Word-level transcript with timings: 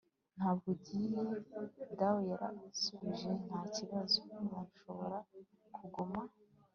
ntabwo 0.37 0.65
ugiye! 0.75 1.21
dawe 1.99 2.21
yaransubije. 2.31 3.31
nta 3.47 3.61
kibazo, 3.75 4.19
urashobora 4.43 5.17
kuguma 5.75 6.21